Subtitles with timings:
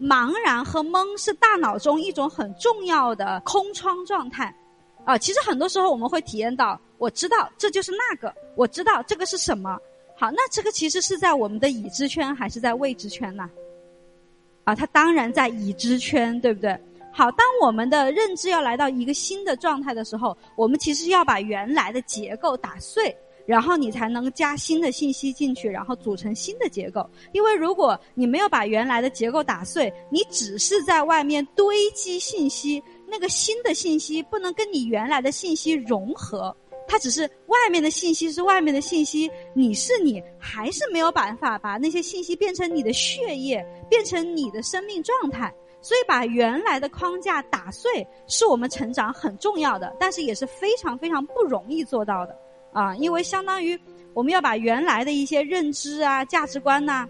[0.00, 4.54] 茫然和懵是大脑中一种很重要的空窗状态。
[5.04, 9.76] 啊，其实很多时候我们会体验到，我知道这就是那个，我知道这个是什么。
[10.16, 13.50] 好，那这个其实是在我们的已知圈还是在未知圈呢？
[14.62, 16.78] 啊，它当然在已知圈，对不对？
[17.12, 23.14] 好，当我们的认知要来到一个新的状态的时候，我们其实要把原来的结构打碎，
[23.46, 27.08] 然后你才能加新的信息进去，然后组成新的结构。
[27.32, 32.82] 因为如果你没有把原来的结构打碎，你只是在外面堆积信息。
[33.14, 36.56] 那个新的信息不能跟你原来的信息融合，
[36.88, 45.52] 它只是外面的信息是外面的信息，你是你，还是没有办法把那些信息变成你的血液，变成你的生命状态。
[45.82, 52.34] 所以把原来的框架打碎，是我们成长很重要的，但是也是非常非常不容易做到的
[52.72, 52.94] 啊！
[52.96, 53.78] 因为相当于
[54.14, 57.06] 我们要把原来的一些认知啊、价值观呐，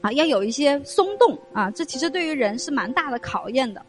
[0.00, 3.84] 啊，要有一些松动啊，这其实对于人是蛮大的考验的。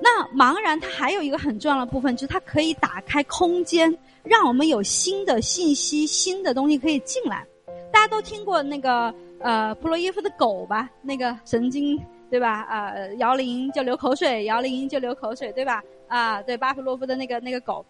[0.00, 7.46] 那茫然，它还有一个很重要的部分，就是它可以打开空间，让我们有新的信息、新的东西可以进来。
[7.90, 10.90] 大家都听过那个呃普罗耶夫的狗吧？
[11.00, 11.98] 那个神经
[12.30, 12.60] 对吧？
[12.62, 15.82] 啊，摇铃就流口水，摇铃就流口水，对吧？
[16.08, 17.84] 啊，对巴甫洛夫的那个那个狗，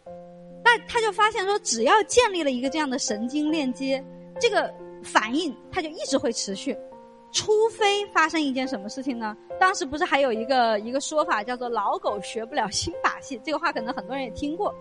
[0.89, 4.05] 他就发现说，只要建立了一个这样的神经链接，
[4.41, 6.77] 这个反应它就一直会持续。
[7.33, 9.37] 除非发生一件什么事情呢？
[9.61, 14.75] 当时不是还有一个一个说法叫做“老狗学不了新把戏”，这个话可能很多人也听过。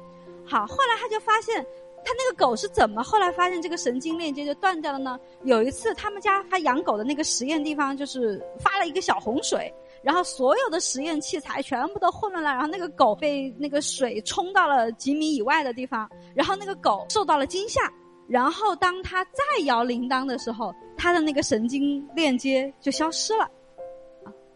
[0.45, 1.65] 好，后来他就发现，
[2.05, 5.19] 他那个狗是怎么后来发现这个神经链接就断掉了呢？
[5.43, 9.73] 有一次，他们家他养狗的那个实验地方就是发了一个小洪水，
[10.05, 17.91] 然后所有的实验器材全部都混乱了，然后那个狗被那个水冲到了几米以外的地方，然后那个狗受到了惊吓。
[18.27, 23.49] 然后，当它再摇铃铛的时候，它的那个神经链接就消失了。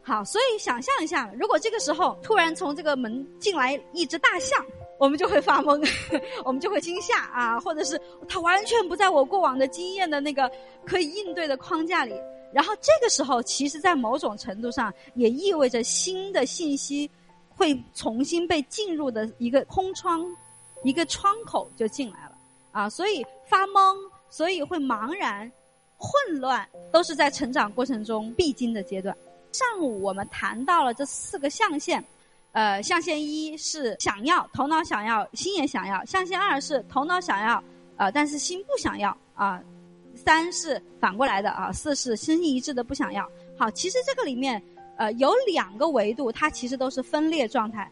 [0.03, 4.63] 好，所以想象一下，如果这个时候突然从这个门进来一只大象，
[4.99, 5.83] 我们就会发懵，
[6.45, 10.51] 我们就会惊吓啊，或者是它完全不在我过往的经验的那个
[10.85, 12.13] 可以应对的框架里。
[12.53, 17.09] 然后这个时候，其实在某种程度上也意味着新的信息
[17.49, 20.25] 会重新被进入的一个空窗，
[20.83, 22.31] 一个窗口就进来了。
[22.71, 23.97] 啊，所以发懵，
[24.29, 25.51] 所以会茫然、
[25.97, 29.15] 混乱，都是在成长过程中必经的阶段。
[29.51, 32.03] 上午我们谈到了这四个象限，
[32.51, 37.63] 呃，象限一是想要，头脑想要，心也想要；象限二是头脑想要，
[37.97, 39.59] 呃，但是心不想要啊；
[40.15, 43.29] 三是反过来的啊；四是心意一致的不想要。
[43.57, 44.61] 好，其实这个里面，
[44.97, 47.91] 呃，有两个维度，它其实都是分裂状态。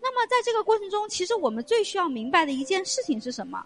[0.00, 3.64] 那么在这个过程中，其实我们最需要明白的一件事情是什么？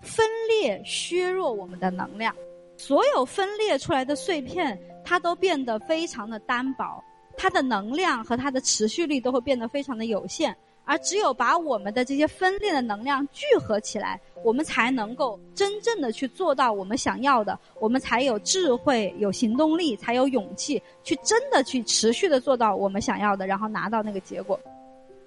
[0.00, 2.34] 分裂削弱我们的能量，
[2.76, 7.02] 所有分裂出来的碎片，它都变得非常的单薄，
[7.36, 10.56] 它的能量和它的持续力都会变得非常的有限。
[10.84, 24.58] 而只有把我们的这些分裂的能量聚合起来，我们才能够真正的去做到我们想要的，我们才有智慧、有行动力，才有勇气去真的去持续的做到我们想要的，然后拿到那个结果。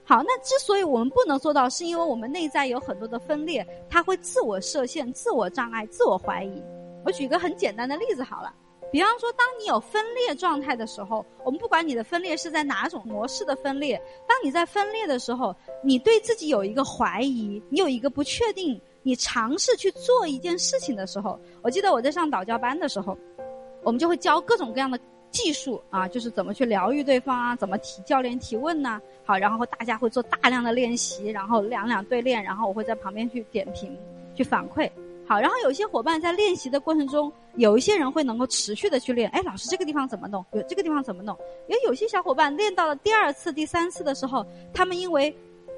[0.03, 6.61] 好，那之所以我们不能做到，是因为我们内在有很多的分裂，它会自我设限、自我障碍、自我怀疑。
[7.03, 8.53] 我举个很简单的例子好了，
[8.95, 23.17] 比方说，当你有分裂状态的时候，我们不管你的分裂是在哪种模式的分裂，当你在分裂的时候，你对自己有一个怀疑，你有一个不确定，你尝试去做一件事情的时候，我记得我在上导教班的时候，
[23.83, 24.97] 我们就会教各种各样的。
[25.31, 29.01] 技术啊，就是怎么去疗愈对方啊，怎么提教练提问呢？
[29.25, 33.99] 好，然后大家会做大量的练习，然后两两对练，然后我会在旁边去点评、
[34.33, 34.89] 去反馈。
[35.27, 39.29] 好，然后有些伙伴在练习的过程中，有一些人会能够持续的去练。
[39.31, 40.45] 哎，老师这个地方怎么弄？
[40.53, 41.35] 有这个地方怎么弄？
[41.67, 45.35] 也有些小伙伴练到了第二次、第三次的时候，他们因为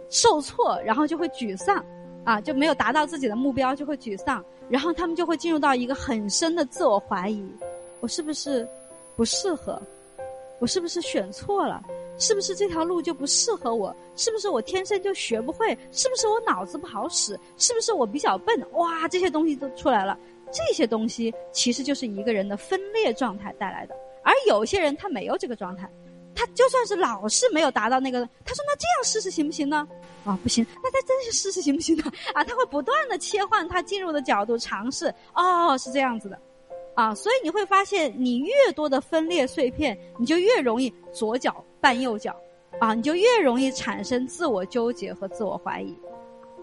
[0.10, 1.84] 受挫，然后就会沮丧，
[2.26, 7.46] 啊，就没有达到自己的目标，就会沮丧，然后他们就会进入到一个很深的自我怀疑：
[8.02, 8.68] 我是不是？
[9.16, 9.82] 不适合，
[10.60, 11.82] 我是不是选错了？
[12.18, 13.96] 是不是这条路就不适合我？
[14.16, 15.78] 是不是我天生就学不会？
[15.92, 17.40] 是不是我脑子不好使？
[17.58, 18.60] 是不是我比较笨？
[18.74, 20.18] 哇，这些东西都出来了。
[20.52, 23.96] 这些东西其实就是一个人的分裂状态带来的。
[24.24, 25.90] 而有些人他没有这个状态，
[26.34, 29.88] 他就算是老是没有达到那个，他说那这样试试行不行呢？
[30.26, 32.04] 啊，不行，那再真是试试行不行呢？
[32.34, 35.14] 啊，他会不断的切换他进入的角度，尝试。
[35.36, 36.40] 哦，是这样子的。
[36.98, 42.36] 啊，所以你会发现，你越多的分裂碎片，你就越容易左脚绊右脚，
[42.80, 45.96] 啊，你就越容易产生自我纠结和自我怀疑。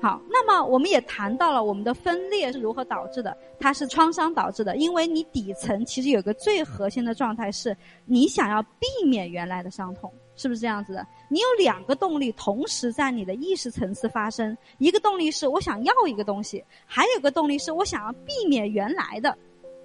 [0.02, 11.06] 好，那么我们也谈到了我们的分裂是如何导致的，它是创伤导致的，因为你底层其实有个最核心的状态是，你想要避免原来的伤痛，是不是这样子的？
[11.30, 19.38] 你有两个动力同时在你的意识层次发生，一个动力是我想要一个东西，还有个动力是我想要避免原来的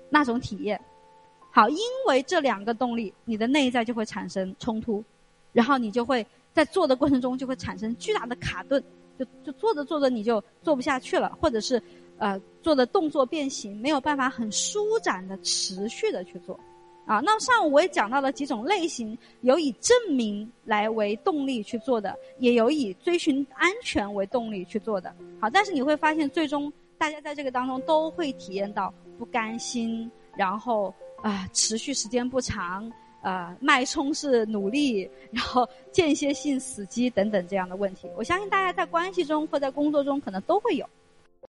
[0.09, 0.79] 那种体验。
[1.51, 1.77] 好，因
[2.07, 5.03] 为这两个动力，你的内在就会产生冲突，
[5.53, 8.83] 然后你就会在做的过程中就会产生巨大的卡顿。
[9.19, 11.83] 就就做着做着你就做不下去了，或者是，
[12.19, 16.57] 呃，做的动作变形，没有办法很舒展的持续的去做，
[17.05, 32.91] 啊，那上午我也讲到了几种类型，有以证明来为动力去做的，也有以追寻安全为动力去做的，好，但是你会发现，最终大家在这个当中都会体验到不甘心，然后啊，持续时间不长。
[33.21, 40.89] 啊，脉冲式努力，然后间歇性死机等等这样的问题，我相信大家在关系中或在工作中可能都会有。